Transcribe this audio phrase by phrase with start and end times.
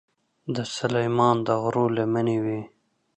[0.55, 2.61] د سلیمان د غرو لمنې وې.